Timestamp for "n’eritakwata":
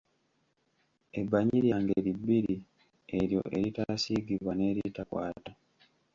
4.55-5.51